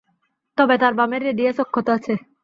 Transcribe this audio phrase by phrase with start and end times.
[0.57, 2.13] তবে তার বামের রেডিয়াস অক্ষত আছে।